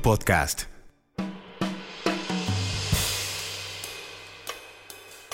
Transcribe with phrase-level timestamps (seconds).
[0.00, 0.66] Podcast.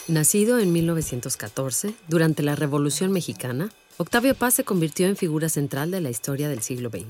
[0.08, 6.00] Nacido en 1914, durante la Revolución Mexicana, Octavio Paz se convirtió en figura central de
[6.00, 7.04] la historia del siglo XX.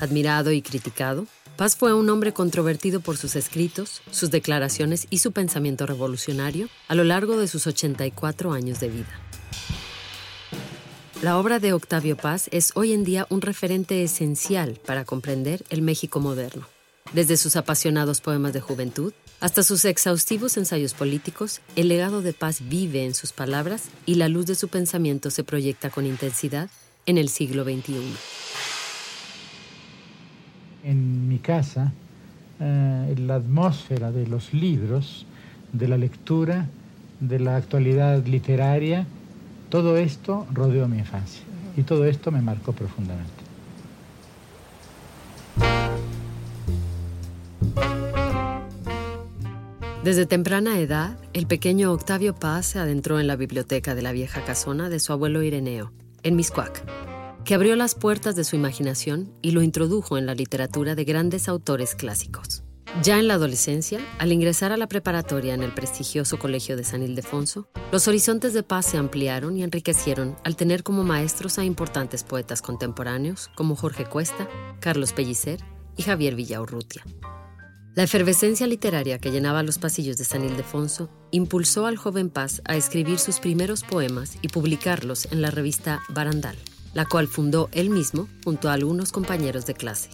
[0.00, 5.30] Admirado y criticado, Paz fue un hombre controvertido por sus escritos, sus declaraciones y su
[5.30, 9.31] pensamiento revolucionario a lo largo de sus 84 años de vida.
[11.22, 15.80] La obra de Octavio Paz es hoy en día un referente esencial para comprender el
[15.80, 16.66] México moderno.
[17.12, 22.68] Desde sus apasionados poemas de juventud hasta sus exhaustivos ensayos políticos, el legado de Paz
[22.68, 26.68] vive en sus palabras y la luz de su pensamiento se proyecta con intensidad
[27.06, 28.02] en el siglo XXI.
[30.82, 31.92] En mi casa,
[32.58, 35.24] eh, la atmósfera de los libros,
[35.72, 36.68] de la lectura,
[37.20, 39.06] de la actualidad literaria,
[39.72, 41.40] todo esto rodeó mi infancia
[41.78, 43.32] y todo esto me marcó profundamente.
[50.04, 54.44] Desde temprana edad, el pequeño Octavio Paz se adentró en la biblioteca de la vieja
[54.44, 55.90] casona de su abuelo Ireneo,
[56.22, 56.84] en Miscuac,
[57.46, 61.48] que abrió las puertas de su imaginación y lo introdujo en la literatura de grandes
[61.48, 62.62] autores clásicos.
[63.00, 67.02] Ya en la adolescencia, al ingresar a la preparatoria en el prestigioso Colegio de San
[67.02, 72.22] Ildefonso, los horizontes de Paz se ampliaron y enriquecieron al tener como maestros a importantes
[72.22, 74.46] poetas contemporáneos como Jorge Cuesta,
[74.78, 75.64] Carlos Pellicer
[75.96, 77.02] y Javier Villaurrutia.
[77.94, 82.76] La efervescencia literaria que llenaba los pasillos de San Ildefonso impulsó al joven Paz a
[82.76, 86.56] escribir sus primeros poemas y publicarlos en la revista Barandal,
[86.92, 90.10] la cual fundó él mismo junto a algunos compañeros de clase.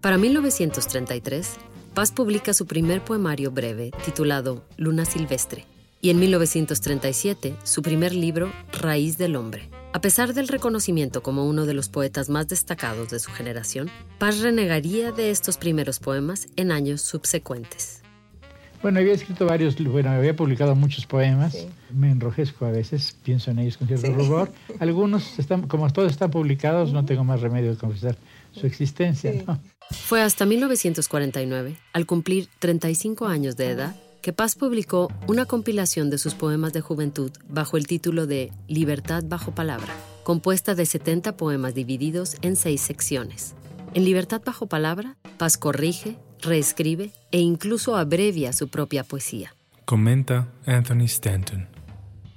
[0.00, 1.56] Para 1933,
[1.94, 5.64] Paz publica su primer poemario breve titulado Luna Silvestre
[6.00, 9.70] y en 1937 su primer libro Raíz del Hombre.
[9.92, 14.40] A pesar del reconocimiento como uno de los poetas más destacados de su generación, Paz
[14.40, 18.02] renegaría de estos primeros poemas en años subsecuentes.
[18.82, 21.56] Bueno, había escrito varios, bueno, había publicado muchos poemas.
[21.90, 24.52] Me enrojezco a veces, pienso en ellos con cierto rubor.
[24.80, 28.16] Algunos, están, como todos están publicados, no tengo más remedio que confesar
[28.50, 29.32] su existencia.
[29.46, 29.60] ¿no?
[29.90, 36.18] Fue hasta 1949, al cumplir 35 años de edad, que Paz publicó una compilación de
[36.18, 41.74] sus poemas de juventud bajo el título de Libertad bajo palabra, compuesta de 70 poemas
[41.74, 43.54] divididos en seis secciones.
[43.92, 49.54] En Libertad bajo palabra, Paz corrige, reescribe e incluso abrevia su propia poesía.
[49.84, 51.68] Comenta Anthony Stanton.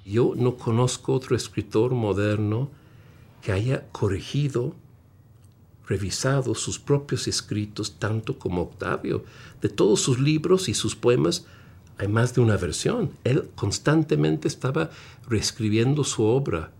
[0.05, 2.69] Yo no conozco otro escritor moderno
[3.41, 4.75] que haya corregido,
[5.87, 9.23] revisado sus propios escritos tanto como Octavio.
[9.61, 11.45] De todos sus libros y sus poemas
[11.97, 13.11] hay más de una versión.
[13.23, 14.89] Él constantemente estaba
[15.27, 16.71] reescribiendo su obra,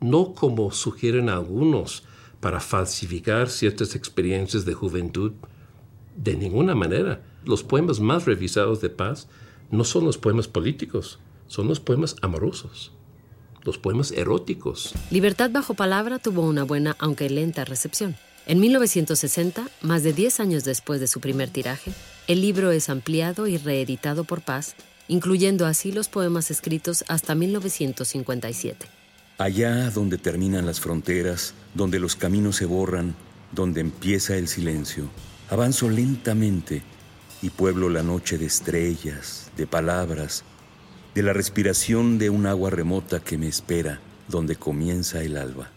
[0.00, 2.04] no como sugieren algunos
[2.40, 5.32] para falsificar ciertas experiencias de juventud,
[6.16, 7.22] de ninguna manera.
[7.44, 9.28] Los poemas más revisados de Paz
[9.70, 12.92] no son los poemas políticos, son los poemas amorosos,
[13.62, 14.94] los poemas eróticos.
[15.10, 18.16] Libertad bajo palabra tuvo una buena, aunque lenta, recepción.
[18.48, 21.90] En 1960, más de 10 años después de su primer tiraje,
[22.28, 24.76] el libro es ampliado y reeditado por Paz,
[25.08, 28.86] incluyendo así los poemas escritos hasta 1957.
[29.38, 33.16] Allá donde terminan las fronteras, donde los caminos se borran,
[33.50, 35.08] donde empieza el silencio,
[35.50, 36.82] avanzo lentamente
[37.42, 40.44] y pueblo la noche de estrellas, de palabras,
[41.16, 45.72] de la respiración de un agua remota que me espera donde comienza el alba.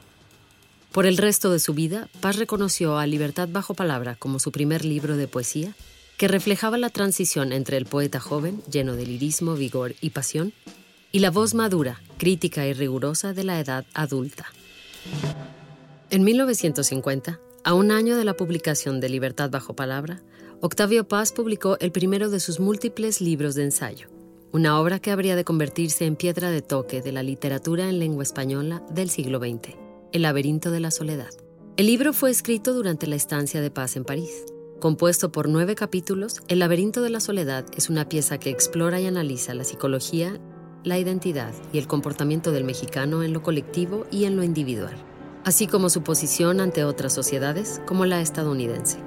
[0.99, 4.83] Por el resto de su vida, Paz reconoció a Libertad bajo palabra como su primer
[4.83, 5.73] libro de poesía,
[6.17, 10.51] que reflejaba la transición entre el poeta joven, lleno de lirismo, vigor y pasión,
[11.13, 14.47] y la voz madura, crítica y rigurosa de la edad adulta.
[16.09, 20.21] En 1950, a un año de la publicación de Libertad bajo palabra,
[20.59, 24.09] Octavio Paz publicó el primero de sus múltiples libros de ensayo,
[24.51, 28.23] una obra que habría de convertirse en piedra de toque de la literatura en lengua
[28.23, 29.88] española del siglo XX.
[30.11, 31.29] El laberinto de la soledad.
[31.77, 34.43] El libro fue escrito durante la estancia de paz en París.
[34.79, 39.05] Compuesto por nueve capítulos, El laberinto de la soledad es una pieza que explora y
[39.05, 40.39] analiza la psicología,
[40.83, 44.95] la identidad y el comportamiento del mexicano en lo colectivo y en lo individual,
[45.45, 48.97] así como su posición ante otras sociedades como la estadounidense.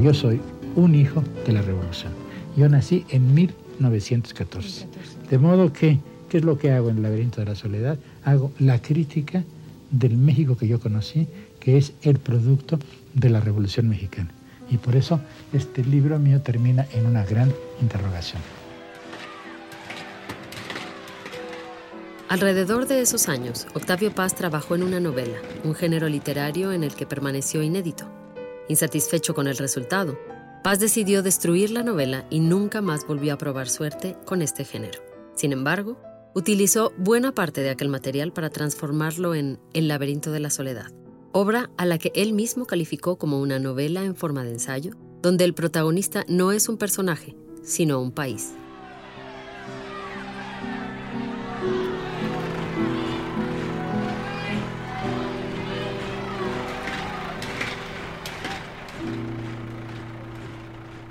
[0.00, 0.40] Yo soy
[0.76, 2.12] un hijo de la revolución.
[2.56, 4.86] Yo nací en 1914.
[5.28, 5.98] De modo que,
[6.28, 7.98] ¿qué es lo que hago en el laberinto de la soledad?
[8.24, 9.44] Hago la crítica
[9.90, 11.28] del México que yo conocí,
[11.60, 12.78] que es el producto
[13.14, 14.30] de la Revolución Mexicana.
[14.70, 15.20] Y por eso
[15.52, 18.42] este libro mío termina en una gran interrogación.
[22.28, 26.94] Alrededor de esos años, Octavio Paz trabajó en una novela, un género literario en el
[26.94, 28.06] que permaneció inédito.
[28.68, 30.18] Insatisfecho con el resultado,
[30.64, 35.00] Paz decidió destruir la novela y nunca más volvió a probar suerte con este género.
[35.36, 36.00] Sin embargo,
[36.34, 40.92] utilizó buena parte de aquel material para transformarlo en El laberinto de la soledad,
[41.32, 45.44] obra a la que él mismo calificó como una novela en forma de ensayo, donde
[45.44, 48.52] el protagonista no es un personaje, sino un país.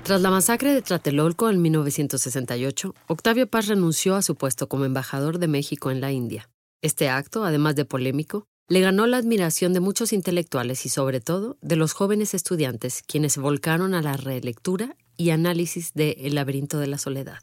[0.04, 5.38] Tras la masacre de Tlatelolco en 1968, Octavio Paz renunció a su puesto como embajador
[5.38, 6.50] de México en la India.
[6.82, 11.56] Este acto, además de polémico, le ganó la admiración de muchos intelectuales y sobre todo
[11.62, 16.86] de los jóvenes estudiantes quienes volcaron a la relectura y análisis de El laberinto de
[16.86, 17.38] la soledad.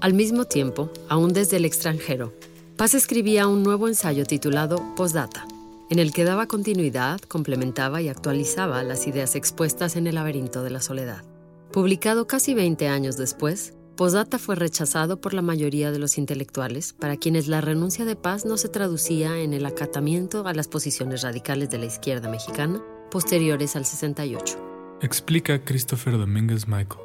[0.00, 2.32] Al mismo tiempo, aún desde el extranjero,
[2.76, 5.46] Paz escribía un nuevo ensayo titulado Postdata,
[5.90, 10.70] en el que daba continuidad, complementaba y actualizaba las ideas expuestas en El laberinto de
[10.70, 11.24] la soledad.
[11.72, 17.16] Publicado casi 20 años después, Posdata fue rechazado por la mayoría de los intelectuales, para
[17.16, 21.70] quienes la renuncia de paz no se traducía en el acatamiento a las posiciones radicales
[21.70, 22.82] de la izquierda mexicana
[23.14, 24.98] posteriores al 68.
[25.00, 27.00] Explica Christopher Domínguez Michael.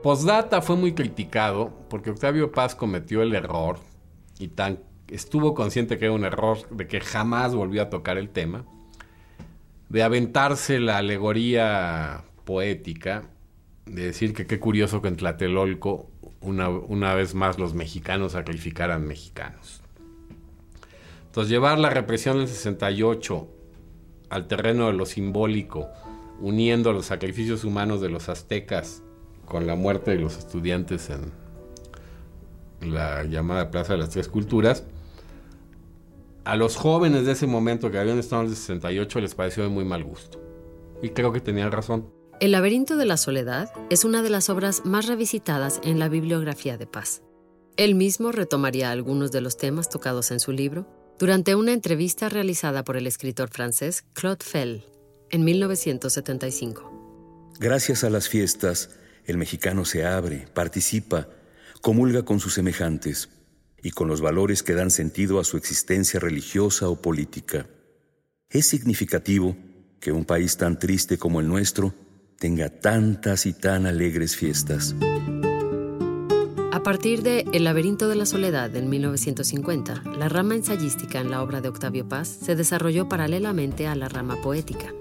[0.00, 3.80] Posdata fue muy criticado porque Octavio Paz cometió el error
[4.38, 4.78] y tan
[5.10, 8.64] estuvo consciente que era un error de que jamás volvió a tocar el tema,
[9.88, 13.24] de aventarse la alegoría poética,
[13.86, 16.10] de decir que qué curioso que en Tlatelolco
[16.40, 19.80] una, una vez más los mexicanos sacrificaran mexicanos.
[21.26, 23.48] Entonces llevar la represión del 68
[24.30, 25.88] al terreno de lo simbólico,
[26.40, 29.02] uniendo los sacrificios humanos de los aztecas
[29.44, 31.32] con la muerte de los estudiantes en
[32.80, 34.84] la llamada Plaza de las Tres Culturas,
[36.48, 39.68] a los jóvenes de ese momento que habían estado en el 68 les pareció de
[39.68, 40.40] muy mal gusto.
[41.02, 42.10] Y creo que tenían razón.
[42.40, 46.78] El laberinto de la soledad es una de las obras más revisitadas en la bibliografía
[46.78, 47.20] de Paz.
[47.76, 50.86] Él mismo retomaría algunos de los temas tocados en su libro
[51.18, 54.86] durante una entrevista realizada por el escritor francés Claude Fell
[55.28, 57.52] en 1975.
[57.60, 58.96] Gracias a las fiestas,
[59.26, 61.28] el mexicano se abre, participa,
[61.82, 63.28] comulga con sus semejantes,
[63.82, 67.66] y con los valores que dan sentido a su existencia religiosa o política.
[68.50, 69.56] Es significativo
[70.00, 71.94] que un país tan triste como el nuestro
[72.38, 74.94] tenga tantas y tan alegres fiestas.
[76.70, 81.42] A partir de El laberinto de la soledad en 1950, la rama ensayística en la
[81.42, 84.94] obra de Octavio Paz se desarrolló paralelamente a la rama poética.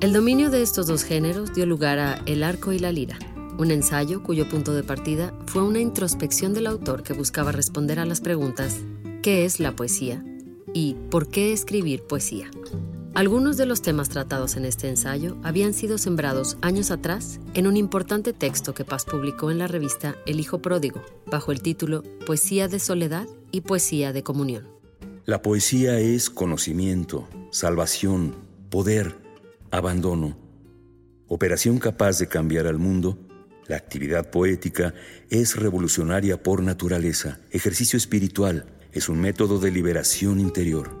[0.00, 3.18] El dominio de estos dos géneros dio lugar a El arco y la lira,
[3.58, 8.06] un ensayo cuyo punto de partida fue una introspección del autor que buscaba responder a
[8.06, 8.78] las preguntas
[9.22, 10.24] ¿qué es la poesía?
[10.74, 12.50] y ¿por qué escribir poesía?
[13.14, 17.76] Algunos de los temas tratados en este ensayo habían sido sembrados años atrás en un
[17.76, 22.68] importante texto que Paz publicó en la revista El Hijo Pródigo, bajo el título Poesía
[22.68, 24.66] de Soledad y Poesía de Comunión.
[25.26, 28.34] La poesía es conocimiento, salvación,
[28.70, 29.14] poder,
[29.70, 30.38] abandono,
[31.28, 33.18] operación capaz de cambiar al mundo
[33.66, 34.94] la actividad poética
[35.30, 41.00] es revolucionaria por naturaleza, ejercicio espiritual, es un método de liberación interior.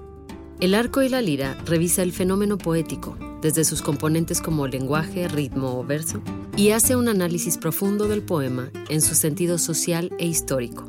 [0.60, 5.78] El arco y la lira revisa el fenómeno poético, desde sus componentes como lenguaje, ritmo
[5.78, 6.22] o verso,
[6.56, 10.88] y hace un análisis profundo del poema en su sentido social e histórico.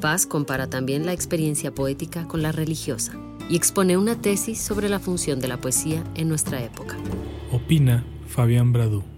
[0.00, 3.12] Paz compara también la experiencia poética con la religiosa
[3.48, 6.96] y expone una tesis sobre la función de la poesía en nuestra época.
[7.52, 9.15] Opina Fabián Bradú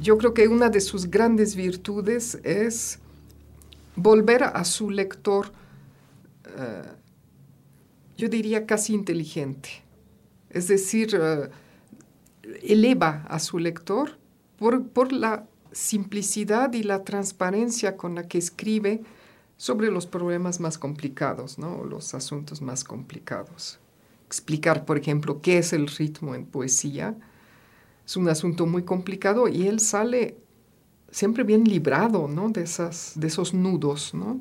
[0.00, 2.98] yo creo que una de sus grandes virtudes es
[3.96, 5.52] volver a su lector,
[6.56, 6.82] eh,
[8.16, 9.70] yo diría casi inteligente.
[10.50, 11.50] Es decir, eh,
[12.62, 14.18] eleva a su lector
[14.58, 19.02] por, por, la simplicidad y la transparencia con la que escribe
[19.56, 21.84] sobre los problemas más complicados, ¿no?
[21.84, 23.80] los asuntos más complicados.
[24.26, 27.16] explicar, por ejemplo, qué es el ritmo en poesía.
[28.06, 30.36] Es un asunto muy complicado y él sale
[31.10, 32.50] siempre bien librado ¿no?
[32.50, 34.12] de, esas, de esos nudos.
[34.14, 34.40] ¿no?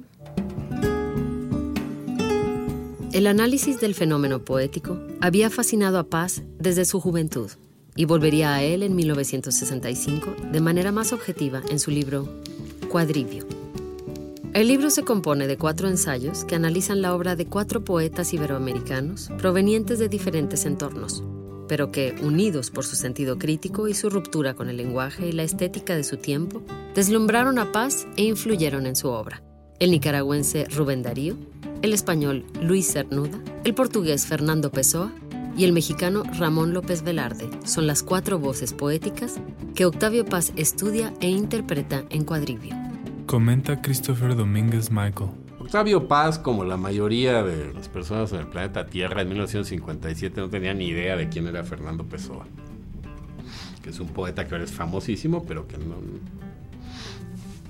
[3.13, 7.51] El análisis del fenómeno poético había fascinado a Paz desde su juventud
[7.95, 12.27] y volvería a él en 1965 de manera más objetiva en su libro
[12.89, 13.45] Cuadrivio.
[14.53, 19.29] El libro se compone de cuatro ensayos que analizan la obra de cuatro poetas iberoamericanos
[19.37, 21.23] provenientes de diferentes entornos,
[21.67, 25.43] pero que, unidos por su sentido crítico y su ruptura con el lenguaje y la
[25.43, 26.63] estética de su tiempo,
[26.95, 29.43] deslumbraron a Paz e influyeron en su obra.
[29.79, 31.35] El nicaragüense Rubén Darío,
[31.81, 35.11] el español Luis Cernuda, el portugués Fernando Pessoa
[35.57, 39.35] y el mexicano Ramón López Velarde son las cuatro voces poéticas
[39.75, 42.75] que Octavio Paz estudia e interpreta en Cuadrivio.
[43.25, 45.42] Comenta Christopher Domínguez Michael.
[45.63, 50.49] Octavio Paz, como la mayoría de las personas en el planeta Tierra en 1957, no
[50.49, 52.45] tenía ni idea de quién era Fernando Pessoa.
[53.81, 55.95] Que es un poeta que ahora es famosísimo, pero que no,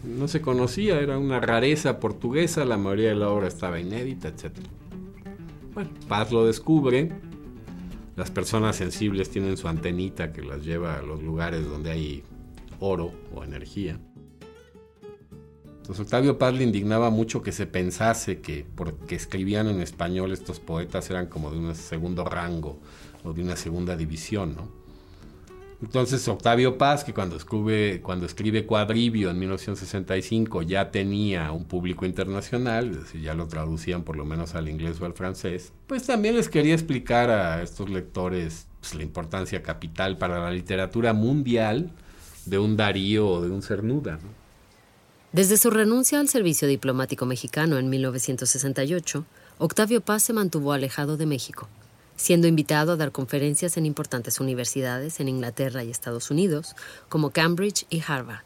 [0.03, 4.53] no se conocía, era una rareza portuguesa, la mayoría de la obra estaba inédita, etc.
[5.75, 7.11] Bueno, Paz lo descubre,
[8.15, 12.23] las personas sensibles tienen su antenita que las lleva a los lugares donde hay
[12.79, 13.99] oro o energía.
[15.83, 20.61] Entonces Octavio Paz le indignaba mucho que se pensase que porque escribían en español estos
[20.61, 22.79] poetas eran como de un segundo rango
[23.25, 24.69] o de una segunda división, ¿no?
[25.81, 32.05] Entonces Octavio Paz, que cuando escribe, cuando escribe Cuadrivio en 1965 ya tenía un público
[32.05, 36.05] internacional, es decir, ya lo traducían por lo menos al inglés o al francés, pues
[36.05, 41.91] también les quería explicar a estos lectores pues, la importancia capital para la literatura mundial
[42.45, 44.13] de un Darío o de un Cernuda.
[44.13, 44.42] ¿no?
[45.33, 49.25] Desde su renuncia al servicio diplomático mexicano en 1968,
[49.57, 51.67] Octavio Paz se mantuvo alejado de México,
[52.15, 56.75] siendo invitado a dar conferencias en importantes universidades en Inglaterra y Estados Unidos,
[57.09, 58.43] como Cambridge y Harvard.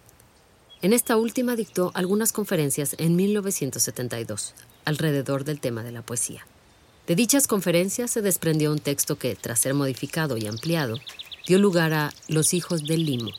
[0.82, 4.53] En esta última dictó algunas conferencias en 1972,
[4.86, 6.48] alrededor del tema de la poesía.
[7.06, 10.96] De dichas conferencias se desprendió un texto que, tras ser modificado y ampliado,
[11.46, 13.32] dio lugar a Los hijos del limo.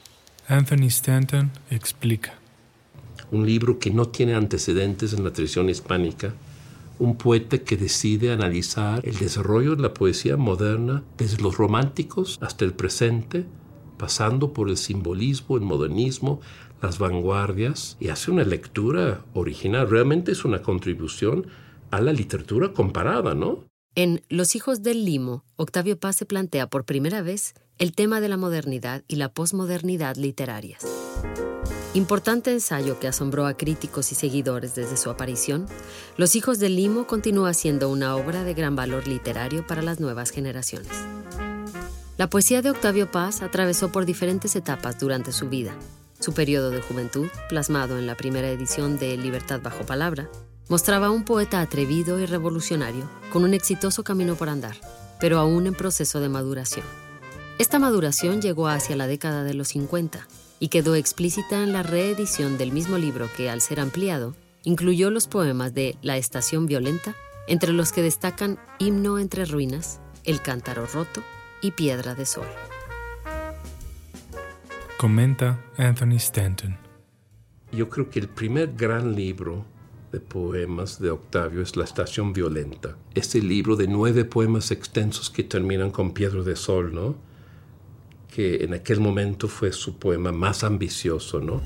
[0.48, 2.37] Anthony Stanton explica
[3.30, 6.34] un libro que no tiene antecedentes en la tradición hispánica,
[6.98, 12.64] un poeta que decide analizar el desarrollo de la poesía moderna desde los románticos hasta
[12.64, 13.44] el presente,
[13.96, 16.40] pasando por el simbolismo, el modernismo,
[16.82, 19.88] las vanguardias, y hace una lectura original.
[19.88, 21.46] Realmente es una contribución
[21.90, 23.64] a la literatura comparada, ¿no?
[23.94, 28.28] En Los hijos del limo, Octavio Paz se plantea por primera vez el tema de
[28.28, 30.84] la modernidad y la posmodernidad literarias.
[31.94, 35.66] Importante ensayo que asombró a críticos y seguidores desde su aparición,
[36.18, 40.30] Los Hijos del Limo continúa siendo una obra de gran valor literario para las nuevas
[40.30, 40.92] generaciones.
[42.18, 45.72] La poesía de Octavio Paz atravesó por diferentes etapas durante su vida.
[46.20, 50.28] Su periodo de juventud, plasmado en la primera edición de Libertad bajo palabra,
[50.68, 54.76] mostraba un poeta atrevido y revolucionario con un exitoso camino por andar,
[55.20, 56.84] pero aún en proceso de maduración.
[57.58, 60.28] Esta maduración llegó hacia la década de los 50,
[60.60, 64.34] y quedó explícita en la reedición del mismo libro que, al ser ampliado,
[64.64, 67.14] incluyó los poemas de La Estación Violenta,
[67.46, 71.22] entre los que destacan Himno entre Ruinas, El Cántaro Roto
[71.62, 72.46] y Piedra de Sol.
[74.98, 76.76] Comenta Anthony Stanton.
[77.72, 79.64] Yo creo que el primer gran libro
[80.12, 82.96] de poemas de Octavio es La Estación Violenta.
[83.14, 87.16] Este libro de nueve poemas extensos que terminan con Piedra de Sol, ¿no?
[88.28, 91.60] Que en aquel momento fue su poema más ambicioso, ¿no?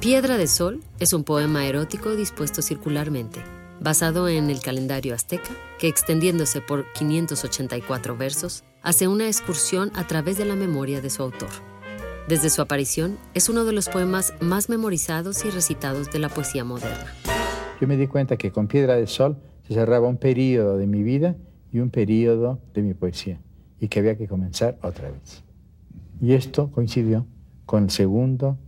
[0.00, 3.40] Piedra de Sol es un poema erótico dispuesto circularmente,
[3.80, 10.38] basado en el calendario azteca, que extendiéndose por 584 versos, hace una excursión a través
[10.38, 11.50] de la memoria de su autor.
[12.28, 16.62] Desde su aparición, es uno de los poemas más memorizados y recitados de la poesía
[16.62, 17.12] moderna.
[17.80, 21.02] Yo me di cuenta que con Piedra de Sol se cerraba un periodo de mi
[21.02, 21.36] vida
[21.72, 23.40] y un periodo de mi poesía
[23.80, 25.42] y que había que comenzar otra vez.
[26.20, 27.26] Y esto coincidió
[27.66, 28.58] con el segundo,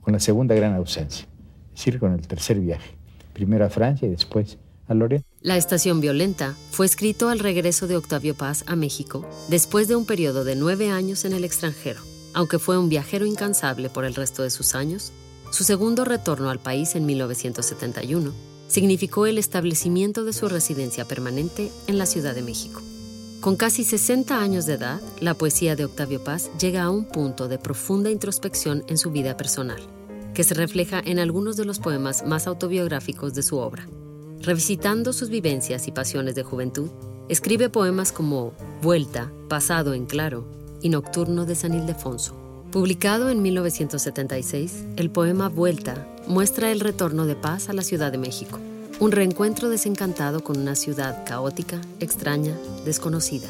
[0.00, 1.26] con la segunda gran ausencia,
[1.74, 2.96] es decir, con el tercer viaje,
[3.32, 4.58] primero a Francia y después
[4.88, 5.24] a Lorena.
[5.42, 10.06] La Estación Violenta fue escrito al regreso de Octavio Paz a México después de un
[10.06, 12.00] periodo de nueve años en el extranjero.
[12.32, 15.12] Aunque fue un viajero incansable por el resto de sus años,
[15.50, 21.98] su segundo retorno al país en 1971 significó el establecimiento de su residencia permanente en
[21.98, 22.80] la Ciudad de México.
[23.40, 27.48] Con casi 60 años de edad, la poesía de Octavio Paz llega a un punto
[27.48, 29.82] de profunda introspección en su vida personal,
[30.34, 33.88] que se refleja en algunos de los poemas más autobiográficos de su obra.
[34.42, 36.88] revisitando sus vivencias y pasiones de juventud,
[37.28, 40.46] escribe poemas como Vuelta, Pasado en Claro
[40.80, 42.39] y Nocturno de San Ildefonso.
[42.72, 48.18] Publicado en 1976, el poema Vuelta muestra el retorno de paz a la Ciudad de
[48.18, 48.60] México,
[49.00, 53.48] un reencuentro desencantado con una ciudad caótica, extraña, desconocida.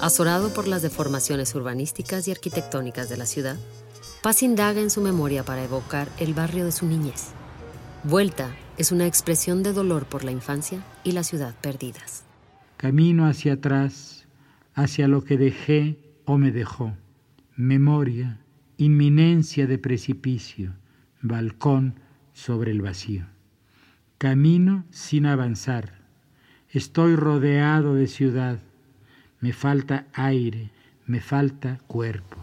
[0.00, 3.56] Azorado por las deformaciones urbanísticas y arquitectónicas de la ciudad,
[4.22, 7.30] Paz indaga en su memoria para evocar el barrio de su niñez.
[8.04, 12.22] Vuelta es una expresión de dolor por la infancia y la ciudad perdidas.
[12.76, 14.28] Camino hacia atrás,
[14.74, 16.92] hacia lo que dejé o me dejó.
[17.60, 18.38] Memoria,
[18.76, 20.74] inminencia de precipicio,
[21.22, 21.98] balcón
[22.32, 23.26] sobre el vacío.
[24.16, 25.98] Camino sin avanzar.
[26.70, 28.60] Estoy rodeado de ciudad.
[29.40, 30.70] Me falta aire,
[31.04, 32.36] me falta cuerpo.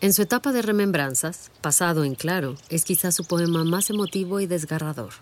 [0.00, 4.46] En su etapa de remembranzas, Pasado en Claro, es quizá su poema más emotivo y
[4.46, 5.14] desgarrador.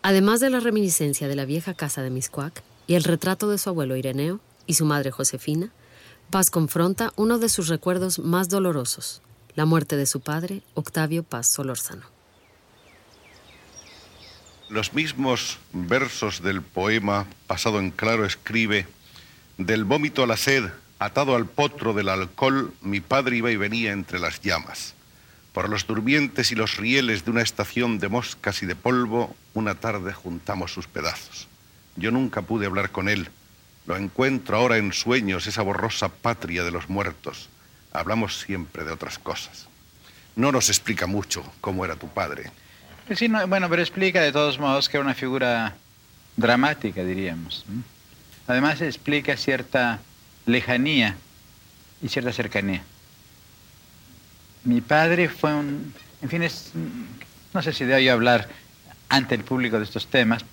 [0.00, 3.68] Además de la reminiscencia de la vieja casa de Miscuac y el retrato de su
[3.68, 5.72] abuelo Ireneo y su madre Josefina,
[6.30, 9.22] Paz confronta uno de sus recuerdos más dolorosos,
[9.54, 12.02] la muerte de su padre, Octavio Paz Solórzano.
[14.68, 18.86] Los mismos versos del poema Pasado en Claro escribe,
[19.58, 20.64] del vómito a la sed,
[20.98, 24.94] atado al potro del alcohol, mi padre iba y venía entre las llamas.
[25.52, 29.76] Por los durmientes y los rieles de una estación de moscas y de polvo, una
[29.76, 31.46] tarde juntamos sus pedazos.
[31.94, 33.28] Yo nunca pude hablar con él.
[33.86, 37.48] Lo encuentro ahora en sueños, esa borrosa patria de los muertos.
[37.92, 39.68] Hablamos siempre de otras cosas.
[40.36, 42.50] No nos explica mucho cómo era tu padre.
[43.06, 45.76] Pues sí, bueno, pero explica de todos modos que era una figura
[46.36, 47.64] dramática, diríamos.
[48.46, 50.00] Además explica cierta
[50.46, 51.16] lejanía
[52.02, 52.82] y cierta cercanía.
[54.64, 56.72] Mi padre fue un, en fin, es,
[57.52, 58.48] no sé si debo hablar
[59.10, 60.44] ante el público de estos temas,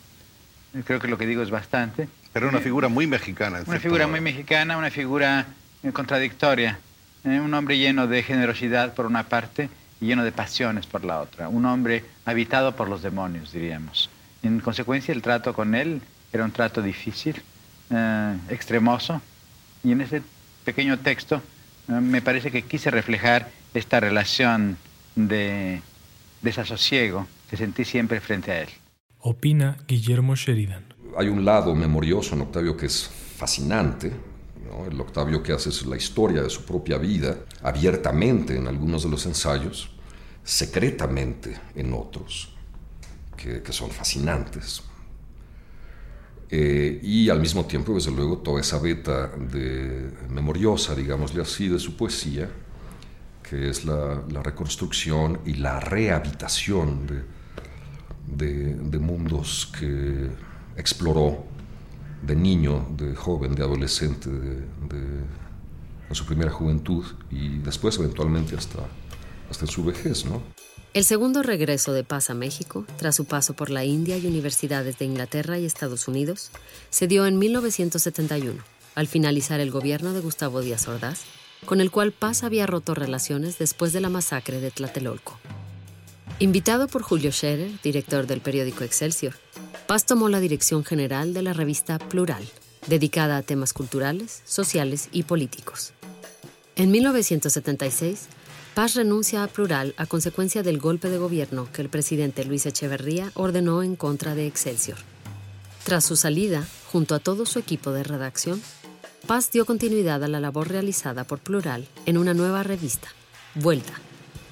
[0.86, 2.08] creo que lo que digo es bastante.
[2.34, 3.62] Pero una figura muy mexicana.
[3.66, 5.46] una figura muy mexicana, una figura
[5.84, 6.80] eh, contradictoria,
[7.24, 11.20] eh, un hombre lleno de generosidad por una parte y lleno de pasiones por la
[11.20, 14.10] otra, un hombre habitado por los demonios, diríamos.
[14.44, 17.42] En consecuencia, el trato con él era un trato difícil,
[17.90, 19.22] eh, extremoso,
[19.84, 20.22] y en ese
[20.64, 21.42] pequeño texto
[21.88, 24.78] me parece que quise reflejar esta relación
[25.16, 25.82] de
[26.42, 28.70] desasosiego que sentí siempre frente a él.
[29.24, 30.94] Opina Guillermo Sheridan.
[31.18, 34.12] Hay un lado memorioso en Octavio que es fascinante.
[34.90, 39.26] El Octavio que hace la historia de su propia vida abiertamente en algunos de los
[39.26, 39.92] ensayos,
[40.44, 42.56] secretamente en otros,
[43.36, 44.82] que, que son fascinantes.
[46.54, 51.80] Eh, y al mismo tiempo, desde luego, toda esa beta de memoriosa, digámosle así, de
[51.80, 52.50] su poesía,
[53.42, 57.08] que es la, reconstrucción y la rehabitación
[58.28, 60.30] de, mundos que
[60.78, 61.46] exploró
[62.22, 64.64] de niño, de joven, de adolescente, de,
[66.10, 68.80] en su primera juventud y después eventualmente hasta,
[69.50, 70.42] hasta su vejez, ¿no?
[70.94, 75.00] El segundo regreso de Paz a México, tras su paso por la India y universidades
[75.00, 76.52] de Inglaterra y Estados Unidos,
[76.90, 78.62] se dio en 1971,
[78.96, 81.22] al finalizar el gobierno de Gustavo Díaz Ordaz,
[81.66, 85.40] con el cual Paz había roto relaciones después de la masacre de Tlatelolco.
[86.42, 89.36] Invitado por Julio Scherer, director del periódico Excelsior,
[89.86, 92.44] Paz tomó la dirección general de la revista Plural,
[92.88, 95.94] dedicada a temas culturales, sociales y políticos.
[96.76, 98.26] En 1976,
[98.74, 103.32] Paz renuncia a Plural a consecuencia del golpe de gobierno que el presidente Luis Echeverría
[103.36, 104.98] ordenó en contra de Excelsior.
[105.84, 108.60] Tras su salida, junto a todo su equipo de redacción,
[109.28, 113.10] Paz dio continuidad a la labor realizada por Plural en una nueva revista,
[113.54, 113.94] Vuelta,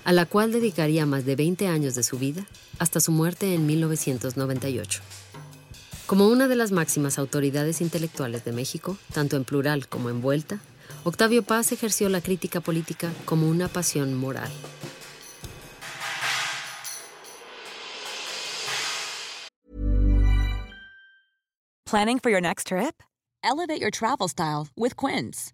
[0.03, 2.45] a la cual dedicaría más de 20 años de su vida
[2.77, 5.01] hasta su muerte en 1998.
[6.05, 10.59] Como una de las máximas autoridades intelectuales de México, tanto en Plural como en Vuelta,
[11.03, 14.51] Octavio Paz ejerció la crítica política como una pasión moral.
[21.85, 23.01] Planning for your next trip?
[23.43, 25.53] Elevate your travel style with Quince.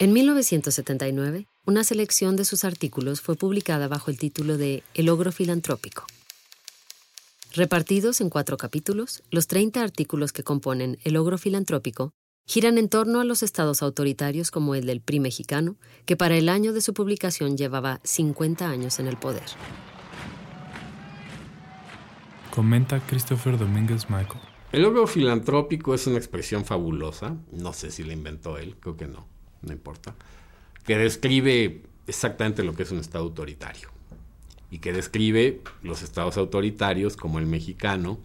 [0.00, 5.30] En 1979, una selección de sus artículos fue publicada bajo el título de El ogro
[5.30, 6.06] filantrópico.
[7.52, 12.14] Repartidos en cuatro capítulos, los 30 artículos que componen El Ogro Filantrópico
[12.46, 16.48] giran en torno a los estados autoritarios como el del PRI mexicano, que para el
[16.48, 19.50] año de su publicación llevaba 50 años en el poder.
[22.50, 24.40] Comenta Christopher Domínguez Michael.
[24.72, 29.06] El ogro filantrópico es una expresión fabulosa, no sé si la inventó él, creo que
[29.06, 29.28] no,
[29.62, 30.14] no importa,
[30.84, 33.88] que describe exactamente lo que es un estado autoritario
[34.70, 38.18] y que describe los estados autoritarios como el mexicano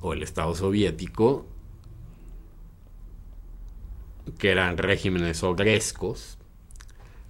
[0.00, 1.46] o el estado soviético,
[4.38, 6.38] que eran regímenes ogrescos,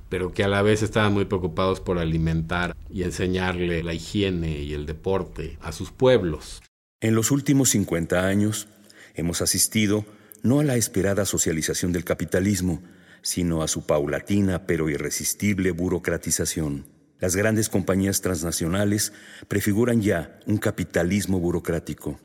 [0.08, 4.74] pero que a la vez estaban muy preocupados por alimentar y enseñarle la higiene y
[4.74, 6.62] el deporte a sus pueblos.
[7.00, 8.68] En los últimos 50 años
[9.14, 10.04] hemos asistido
[10.44, 12.82] no a la esperada socialización del capitalismo,
[13.22, 16.86] sino a su paulatina pero irresistible burocratización.
[17.18, 19.14] Las grandes compañías transnacionales
[19.48, 22.20] prefiguran ya un capitalismo burocrático.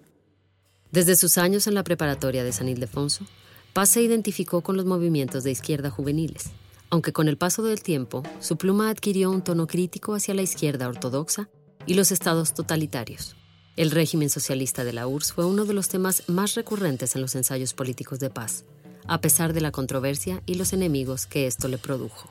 [0.91, 3.25] Desde sus años en la preparatoria de San Ildefonso,
[3.71, 6.51] Paz se identificó con los movimientos de izquierda juveniles,
[6.89, 10.89] aunque con el paso del tiempo su pluma adquirió un tono crítico hacia la izquierda
[10.89, 11.49] ortodoxa
[11.85, 13.38] y los estados totalitarios.
[13.79, 17.33] El régimen socialista de la URSS fue uno de los temas más recurrentes en los
[17.35, 18.65] ensayos políticos de Paz,
[19.07, 22.29] a pesar de la controversia y los enemigos que esto le produjo.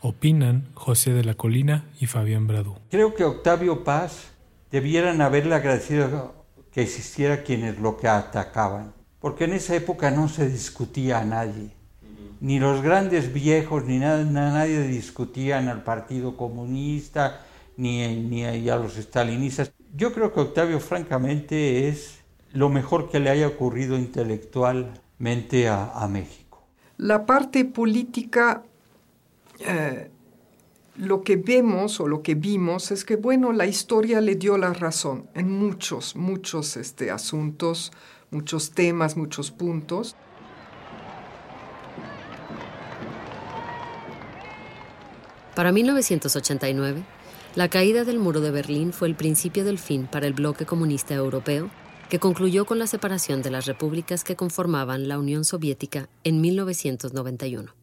[0.00, 2.76] Opinan José de la Colina y Fabián Bradú.
[2.90, 4.28] Creo que Octavio Paz
[4.70, 6.34] debieran haberle agradecido
[6.72, 11.72] que existiera quienes lo que atacaban, porque en esa época no se discutía a nadie.
[12.40, 17.42] Ni los grandes viejos, ni nada, nadie discutían al Partido Comunista,
[17.76, 19.72] ni, ni a los estalinistas.
[19.96, 22.20] Yo creo que Octavio francamente es
[22.52, 26.66] lo mejor que le haya ocurrido intelectualmente a, a México.
[26.98, 28.62] La parte política
[29.60, 30.10] eh,
[30.96, 34.74] lo que vemos o lo que vimos es que, bueno, la historia le dio la
[34.74, 37.90] razón en muchos, muchos este, asuntos,
[38.30, 40.14] muchos temas, muchos puntos.
[45.54, 47.02] Para 1989,
[47.56, 51.14] la caída del muro de Berlín fue el principio del fin para el bloque comunista
[51.14, 51.70] europeo,
[52.10, 57.74] que concluyó con la separación de las repúblicas que conformaban la Unión Soviética en 1991.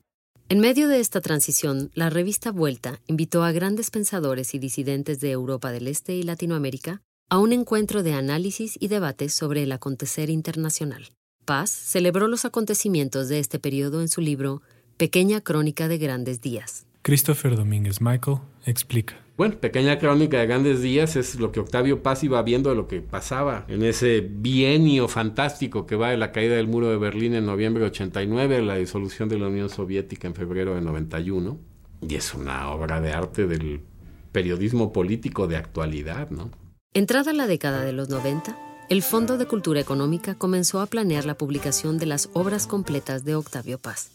[0.49, 5.31] En medio de esta transición, la revista Vuelta invitó a grandes pensadores y disidentes de
[5.31, 10.29] Europa del Este y Latinoamérica a un encuentro de análisis y debate sobre el acontecer
[10.29, 11.07] internacional.
[11.45, 14.61] Paz celebró los acontecimientos de este periodo en su libro
[14.97, 16.85] Pequeña Crónica de Grandes Días.
[17.01, 19.22] Christopher Domínguez Michael explica.
[19.35, 22.87] Bueno, pequeña crónica de grandes días es lo que Octavio Paz iba viendo de lo
[22.87, 27.33] que pasaba en ese bienio fantástico que va de la caída del muro de Berlín
[27.33, 31.57] en noviembre de 89 a la disolución de la Unión Soviética en febrero de 91.
[32.07, 33.81] Y es una obra de arte del
[34.31, 36.51] periodismo político de actualidad, ¿no?
[36.93, 38.55] Entrada la década de los 90,
[38.89, 43.33] el Fondo de Cultura Económica comenzó a planear la publicación de las obras completas de
[43.33, 44.11] Octavio Paz,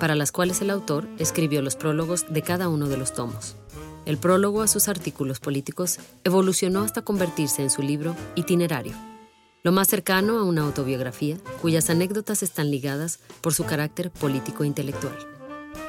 [0.00, 3.58] para las cuales el autor escribió los prólogos de cada uno de los tomos.
[4.06, 8.94] El prólogo a sus artículos políticos evolucionó hasta convertirse en su libro Itinerario,
[9.64, 15.16] lo más cercano a una autobiografía cuyas anécdotas están ligadas por su carácter político-intelectual.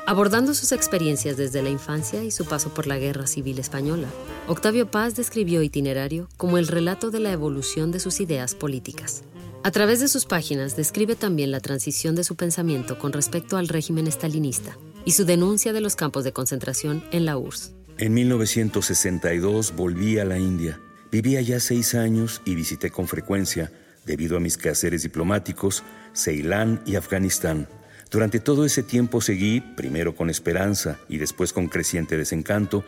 [0.08, 4.08] Abordando sus experiencias desde la infancia y su paso por la Guerra Civil Española,
[4.48, 9.24] Octavio Paz describió Itinerario como el relato de la evolución de sus ideas políticas.
[9.64, 13.68] A través de sus páginas describe también la transición de su pensamiento con respecto al
[13.68, 17.75] régimen estalinista y su denuncia de los campos de concentración en la URSS.
[17.98, 20.82] En 1962 volví a la India.
[21.14, 23.72] Vivía ya seis años y visité con frecuencia,
[24.06, 25.82] debido a mis quehaceres diplomáticos,
[26.14, 27.70] Ceilán y Afganistán.
[28.12, 32.84] Durante todo ese tiempo seguí, primero con esperanza y después con creciente desencanto,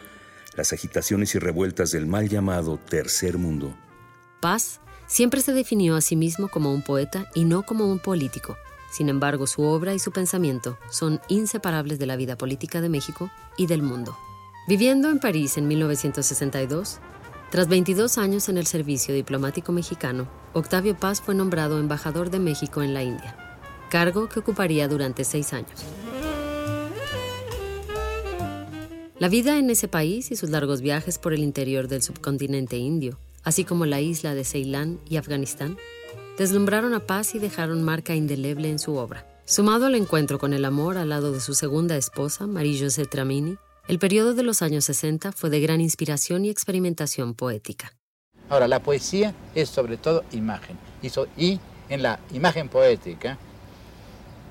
[0.58, 3.78] las agitaciones y revueltas del mal llamado Tercer Mundo.
[4.42, 8.58] Paz siempre se definió a sí mismo como un poeta y no como un político.
[8.92, 13.32] Sin embargo, su obra y su pensamiento son inseparables de la vida política de México
[13.58, 14.18] y del mundo.
[14.68, 17.00] Viviendo en París en 1962,
[17.52, 22.84] tras 22 años en el servicio diplomático mexicano, Octavio Paz fue nombrado embajador de México
[22.84, 23.38] en la India,
[23.90, 25.86] cargo que ocuparía durante seis años.
[29.18, 33.18] La vida en ese país y sus largos viajes por el interior del subcontinente indio,
[33.44, 35.78] así como la isla de Ceilán y Afganistán,
[36.38, 39.26] deslumbraron a Paz y dejaron marca indeleble en su obra.
[39.46, 44.00] Sumado al encuentro con el amor al lado de su segunda esposa, Marie-José Tramini, el
[44.00, 47.94] periodo de los años 60 fue de gran inspiración y experimentación poética.
[48.50, 50.78] Ahora, la poesía es sobre todo imagen.
[51.38, 53.38] Y, en la imagen poética,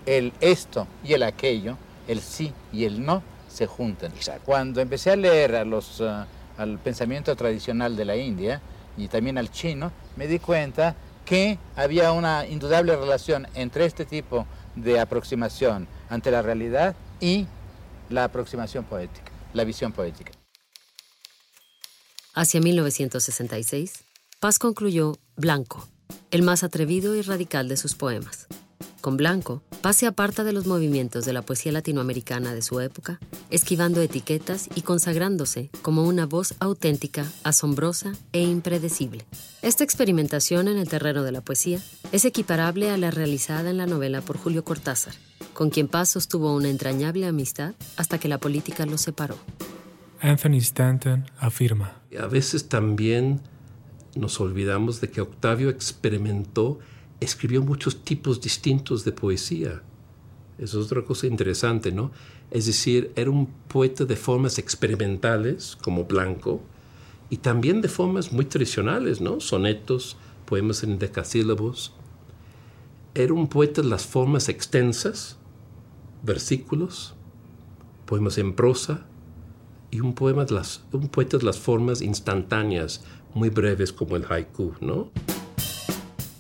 [0.07, 1.77] el esto y el aquello,
[2.09, 4.13] el sí y el no, se juntan.
[4.45, 6.25] Cuando empecé a leer a los, uh,
[6.57, 8.61] al pensamiento tradicional de la India,
[8.97, 10.95] y también al chino, me di cuenta
[11.27, 17.47] que había una indudable relación entre este tipo de aproximación ante la realidad y
[18.09, 20.33] la aproximación poética, la visión poética.
[22.35, 24.05] Hacia 1966,
[24.41, 25.89] Paz concluyó Blanco,
[26.31, 28.47] el más atrevido y radical de sus poemas.
[29.07, 33.21] Con Blanco, Paz se aparta de los movimientos de la poesía latinoamericana de su época,
[33.51, 39.25] esquivando etiquetas y consagrándose como una voz auténtica, asombrosa e impredecible.
[39.63, 41.79] Esta experimentación en el terreno de la poesía
[42.11, 45.15] es equiparable a la realizada en la novela por Julio Cortázar,
[45.55, 49.37] con quien Paz sostuvo una entrañable amistad hasta que la política los separó.
[50.21, 52.03] Anthony Stanton afirma.
[52.21, 53.41] A veces también
[54.17, 56.81] nos olvidamos de que Octavio experimentó
[57.21, 59.83] escribió muchos tipos distintos de poesía.
[60.59, 62.11] Eso es otra cosa interesante, ¿no?
[62.51, 66.63] Es decir, era un poeta de formas experimentales, como Blanco,
[67.29, 69.41] y también de formas muy tradicionales, ¿no?
[69.41, 71.93] Sonetos, poemas en decasílabos.
[73.15, 75.37] Era un poeta de las formas extensas,
[76.23, 77.15] versículos,
[78.07, 79.07] poemas en prosa,
[79.91, 84.25] y un, poema de las, un poeta de las formas instantáneas, muy breves como el
[84.25, 85.11] haiku, ¿no?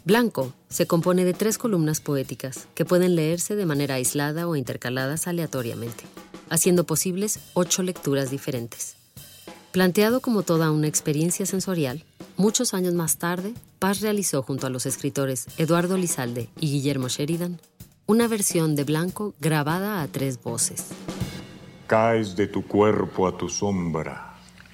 [0.07, 5.27] Blanco se compone de tres columnas poéticas que pueden leerse de manera aislada o intercaladas
[5.27, 6.05] aleatoriamente,
[6.49, 8.95] haciendo posibles ocho lecturas diferentes.
[9.73, 12.05] Planteado como toda una experiencia sensorial,
[12.37, 17.61] muchos años más tarde, Paz realizó junto a los escritores Eduardo Lizalde y Guillermo Sheridan
[18.07, 20.87] una versión de Blanco grabada a tres voces.
[21.88, 24.26] Caes de tu cuerpo a tu sombra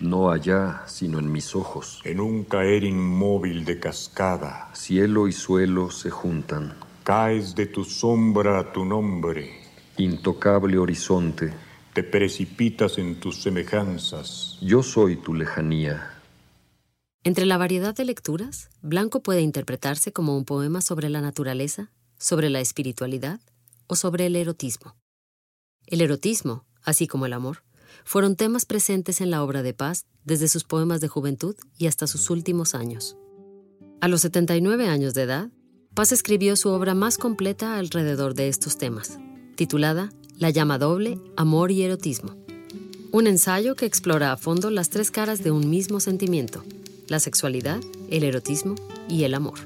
[0.03, 2.01] no allá, sino en mis ojos.
[2.05, 4.71] En un caer inmóvil de cascada.
[4.75, 6.75] Cielo y suelo se juntan.
[7.05, 9.51] Caes de tu sombra a tu nombre.
[9.97, 11.53] Intocable horizonte.
[11.95, 14.59] Te precipitas en tus semejanzas.
[14.61, 16.09] Yo soy tu lejanía.
[17.25, 22.51] Entre la variedad de lecturas, Blanco puede interpretarse como un poema sobre la naturaleza, sobre
[22.51, 23.41] la espiritualidad
[23.87, 24.97] o sobre el erotismo.
[25.87, 27.63] El erotismo, así como el amor,
[28.05, 32.07] fueron temas presentes en la obra de Paz desde sus poemas de juventud y hasta
[32.07, 33.17] sus últimos años.
[34.01, 35.51] A los 79 años de edad,
[35.95, 39.19] Paz escribió su obra más completa alrededor de estos temas,
[39.57, 42.35] titulada La llama doble, amor y erotismo.
[43.11, 46.65] Un ensayo que explora a fondo las tres caras de un mismo sentimiento,
[47.09, 47.79] la sexualidad,
[48.11, 48.75] el erotismo
[49.09, 49.59] y el amor.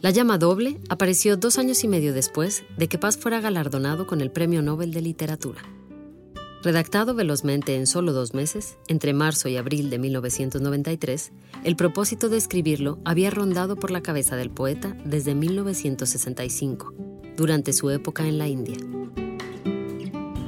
[0.00, 4.20] La llama doble apareció dos años y medio después de que Paz fuera galardonado con
[4.20, 5.60] el Premio Nobel de Literatura.
[6.62, 11.30] Redactado velozmente en solo dos meses, entre marzo y abril de 1993,
[11.62, 16.94] el propósito de escribirlo había rondado por la cabeza del poeta desde 1965,
[17.36, 18.76] durante su época en la India.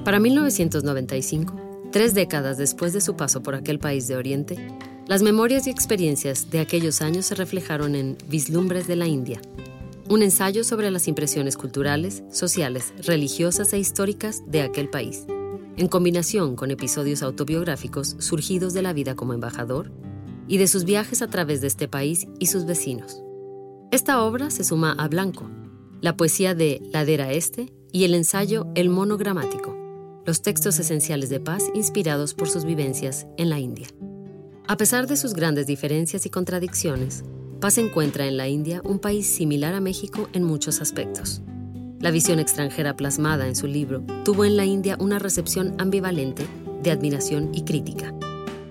[0.04, 4.56] Para 1995, tres décadas después de su paso por aquel país de Oriente,
[5.06, 9.40] las memorias y experiencias de aquellos años se reflejaron en Vislumbres de la India,
[10.08, 15.24] un ensayo sobre las impresiones culturales, sociales, religiosas e históricas de aquel país
[15.80, 19.90] en combinación con episodios autobiográficos surgidos de la vida como embajador
[20.46, 23.22] y de sus viajes a través de este país y sus vecinos.
[23.90, 25.50] Esta obra se suma a Blanco,
[26.02, 29.74] la poesía de Ladera Este y el ensayo El monogramático,
[30.26, 33.88] los textos esenciales de paz inspirados por sus vivencias en la India.
[34.68, 37.24] A pesar de sus grandes diferencias y contradicciones,
[37.60, 41.42] Paz encuentra en la India un país similar a México en muchos aspectos.
[42.00, 46.46] La visión extranjera plasmada en su libro tuvo en la India una recepción ambivalente
[46.82, 48.14] de admiración y crítica.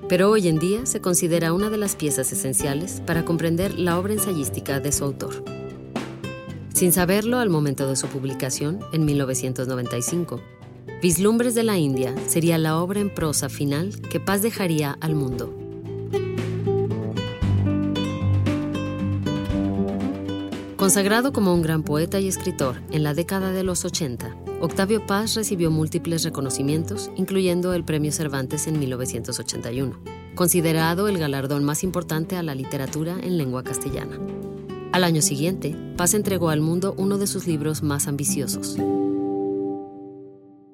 [0.07, 4.13] Pero hoy en día se considera una de las piezas esenciales para comprender la obra
[4.13, 5.43] ensayística de su autor.
[6.73, 10.41] Sin saberlo al momento de su publicación, en 1995,
[10.99, 15.68] Vislumbres de la India sería la obra en prosa final que Paz dejaría al mundo.
[20.89, 25.35] Consagrado como un gran poeta y escritor en la década de los 80, Octavio Paz
[25.35, 30.01] recibió múltiples reconocimientos, incluyendo el Premio Cervantes en 1981,
[30.33, 34.17] considerado el galardón más importante a la literatura en lengua castellana.
[34.91, 38.75] Al año siguiente, Paz entregó al mundo uno de sus libros más ambiciosos.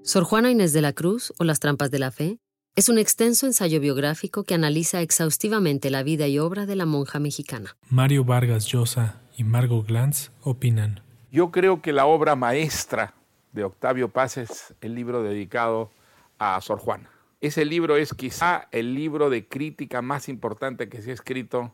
[0.03, 2.39] Sor Juana Inés de la Cruz o Las Trampas de la Fe
[2.77, 7.19] es un extenso ensayo biográfico que analiza exhaustivamente la vida y obra de la monja
[7.19, 7.75] mexicana.
[7.89, 11.01] Mario Vargas Llosa y Margot Glantz opinan.
[11.31, 13.13] Yo creo que la obra maestra
[13.51, 15.91] de Octavio Paz es el libro dedicado
[16.39, 17.09] a Sor Juana.
[17.41, 21.73] Ese libro es quizá el libro de crítica más importante que se ha escrito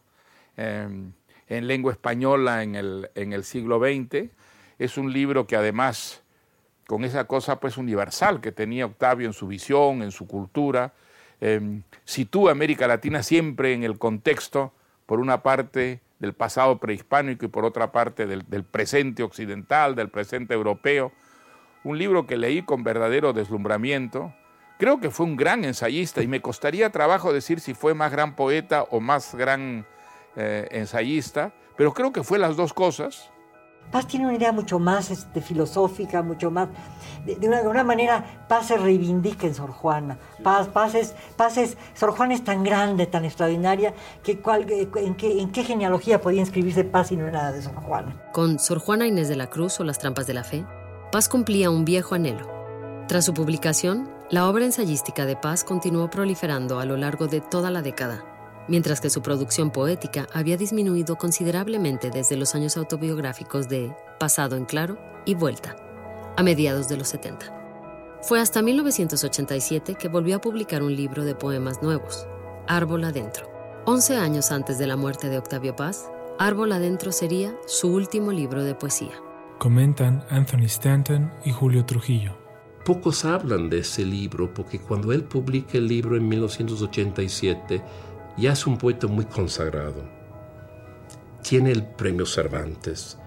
[0.58, 1.14] em,
[1.48, 4.32] en lengua española en el, siglo XX.
[4.80, 6.24] Es un libro que además,
[6.88, 10.94] con esa cosa pues universal que tenía Octavio en su visión, en su cultura,
[11.40, 14.74] eh, sitúa a América Latina siempre en el contexto
[15.06, 20.54] por una parte del pasado prehispánico y por otra parte del, presente occidental, del presente
[20.54, 21.12] europeo.
[21.84, 24.32] Un libro que leí con verdadero deslumbramiento.
[24.78, 28.36] Creo que fue un gran ensayista y me costaría trabajo decir si fue más gran
[28.36, 29.88] poeta o más gran
[30.36, 33.32] eh, ensayista, pero creo que fue las dos cosas.
[33.92, 36.70] Paz tiene una idea mucho más este, filosófica, mucho más...
[37.26, 40.18] De, de, una, de, una, manera, Paz se reivindica en Sor Juana.
[40.44, 41.78] Paz, Paz, es, Paz es...
[41.94, 46.40] Sor Juana es tan grande, tan extraordinaria, que cual, en, qué, en qué genealogía podía
[46.40, 48.16] inscribirse Paz si no era de Sor Juana.
[48.32, 50.66] Con Sor Juana Inés de la Cruz o Las Trampas de la Fe,
[51.12, 52.50] Paz cumplía un viejo anhelo.
[53.10, 57.70] Tras su publicación, la obra ensayística de Paz continuó proliferando a lo largo de toda
[57.70, 58.24] la década,
[58.68, 64.66] mientras que su producción poética había disminuido considerablemente desde los años autobiográficos de Pasado en
[64.66, 65.76] Claro y Vuelta,
[66.38, 67.62] a mediados de los 70.
[68.22, 72.28] Fue hasta 1987 que volvió a publicar un libro de poemas nuevos,
[72.68, 73.50] Árbol Adentro.
[73.86, 78.64] Once años antes de la muerte de Octavio Paz, Árbol Adentro sería su último libro
[78.64, 79.14] de poesía.
[79.58, 82.38] Comentan Anthony Stanton y Julio Trujillo.
[82.86, 87.82] Pocos hablan de ese libro porque cuando él publica el libro en 1987,
[88.38, 90.04] ya es un poeta muy consagrado.
[91.44, 93.18] Tiene el premio Cervantes.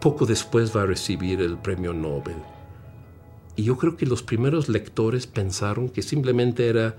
[0.00, 2.36] Poco después va a recibir el premio Nobel.
[3.56, 6.96] Y yo creo que los primeros lectores pensaron que simplemente era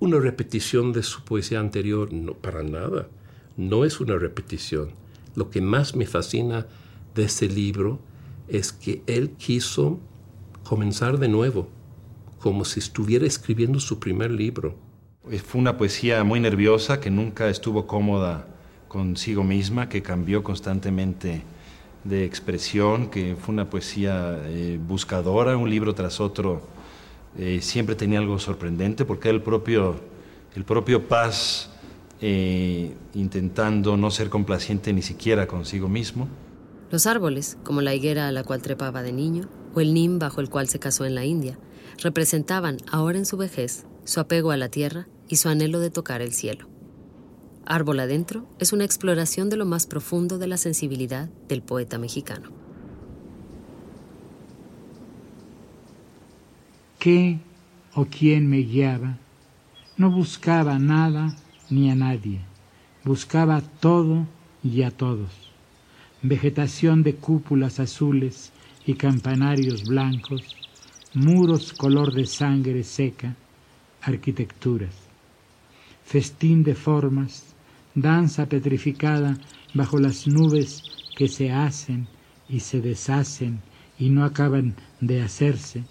[0.00, 2.12] una repetición de su poesía anterior.
[2.12, 3.08] No, para nada.
[3.56, 4.90] No es una repetición.
[5.34, 6.66] Lo que más me fascina
[7.14, 8.00] de ese libro
[8.48, 10.00] es que él quiso
[10.64, 11.68] comenzar de nuevo,
[12.40, 14.87] como si estuviera escribiendo su primer libro.
[15.36, 18.46] Fue una poesía muy nerviosa, que nunca estuvo cómoda
[18.88, 21.42] consigo misma, que cambió constantemente
[22.04, 26.62] de expresión, que fue una poesía eh, buscadora, un libro tras otro.
[27.36, 30.00] Eh, siempre tenía algo sorprendente, porque el propio,
[30.56, 31.68] el propio Paz,
[32.22, 36.26] eh, intentando no ser complaciente ni siquiera consigo mismo.
[36.90, 40.40] Los árboles, como la higuera a la cual trepaba de niño, o el nim bajo
[40.40, 41.58] el cual se casó en la India,
[42.02, 46.22] representaban, ahora en su vejez, su apego a la tierra y su anhelo de tocar
[46.22, 46.68] el cielo.
[47.66, 52.50] Árbol Adentro es una exploración de lo más profundo de la sensibilidad del poeta mexicano.
[56.98, 57.38] ¿Qué
[57.94, 59.18] o quién me guiaba?
[59.98, 61.36] No buscaba nada
[61.68, 62.40] ni a nadie,
[63.04, 64.26] buscaba todo
[64.64, 65.30] y a todos.
[66.22, 68.50] Vegetación de cúpulas azules
[68.86, 70.56] y campanarios blancos,
[71.12, 73.36] muros color de sangre seca,
[74.00, 75.07] arquitecturas
[76.08, 77.54] festín de formas,
[77.94, 79.36] danza petrificada
[79.74, 80.82] bajo las nubes
[81.14, 82.06] que se hacen
[82.48, 83.60] y se deshacen
[83.98, 85.84] y no acaban de hacerse.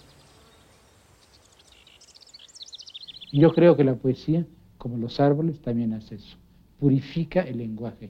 [3.31, 4.47] Yo creo que la poesía,
[4.79, 6.35] como los árboles, también hace eso.
[6.79, 8.09] Purifica el lenguaje,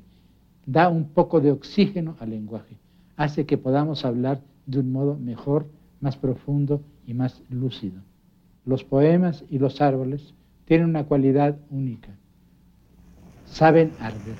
[0.65, 2.77] da un poco de oxígeno al lenguaje,
[3.17, 5.67] hace que podamos hablar de un modo mejor,
[5.99, 7.99] más profundo y más lúcido.
[8.63, 10.33] Los poemas y los árboles
[10.67, 12.09] tienen una cualidad única.
[13.45, 14.35] Saben arder.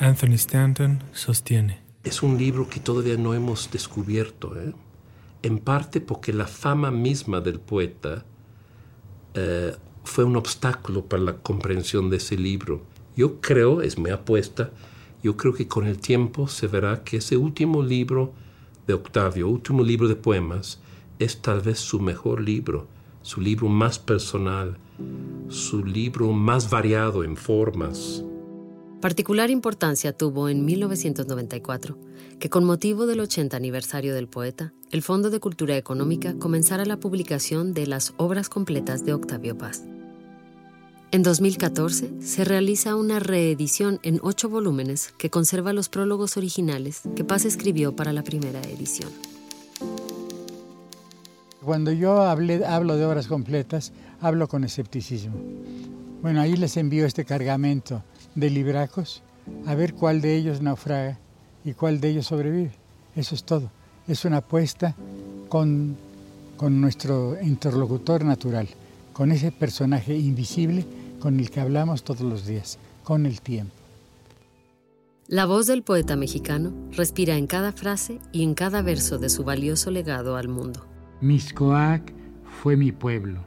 [0.00, 1.80] Anthony Stanton sostiene.
[2.02, 4.72] Es un libro que todavía no hemos descubierto, ¿eh?
[5.42, 8.24] en parte porque la fama misma del poeta
[9.34, 12.82] eh, fue un obstáculo para la comprensión de ese libro.
[13.14, 14.70] Yo creo, es mi apuesta,
[15.22, 18.32] yo creo que con el tiempo se verá que ese último libro
[18.86, 20.81] de Octavio, último libro de poemas,
[21.22, 22.86] es tal vez su mejor libro,
[23.22, 24.76] su libro más personal,
[25.48, 28.24] su libro más variado en formas.
[29.00, 31.98] Particular importancia tuvo en 1994
[32.38, 36.98] que con motivo del 80 aniversario del poeta, el Fondo de Cultura Económica comenzara la
[36.98, 39.84] publicación de las obras completas de Octavio Paz.
[41.12, 47.22] En 2014 se realiza una reedición en ocho volúmenes que conserva los prólogos originales que
[47.22, 49.10] Paz escribió para la primera edición.
[51.64, 55.34] Cuando yo hablé, hablo de obras completas, hablo con escepticismo.
[56.20, 58.02] Bueno, ahí les envío este cargamento
[58.34, 59.22] de libracos
[59.66, 61.18] a ver cuál de ellos naufraga
[61.64, 62.72] y cuál de ellos sobrevive.
[63.14, 63.70] Eso es todo.
[64.08, 64.96] Es una apuesta
[65.48, 65.96] con,
[66.56, 68.68] con nuestro interlocutor natural,
[69.12, 70.84] con ese personaje invisible
[71.20, 73.74] con el que hablamos todos los días, con el tiempo.
[75.28, 79.44] La voz del poeta mexicano respira en cada frase y en cada verso de su
[79.44, 80.91] valioso legado al mundo.
[81.22, 82.12] Miscoac
[82.42, 83.44] fue mi pueblo.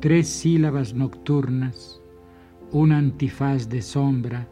[0.00, 2.00] Tres sílabas nocturnas,
[2.72, 4.48] un antifaz de sombra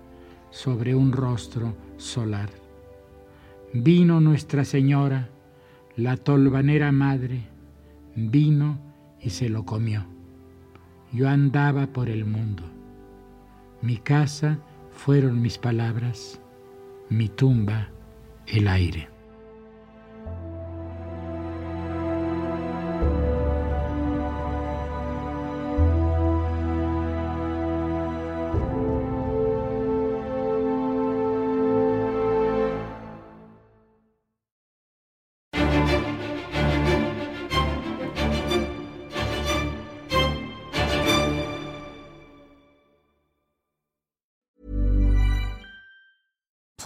[0.51, 2.51] sobre un rostro solar.
[3.72, 5.30] Vino Nuestra Señora,
[5.97, 7.41] la tolvanera madre,
[8.14, 8.78] vino
[9.18, 10.05] y se lo comió.
[11.12, 12.64] yo andaba por el mundo.
[13.80, 14.59] Mi casa
[14.91, 16.39] fueron mis palabras,
[17.09, 17.89] mi tumba
[18.47, 19.16] el aire.